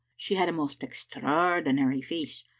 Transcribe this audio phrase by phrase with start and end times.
[0.15, 2.43] She had a most extraordinary face.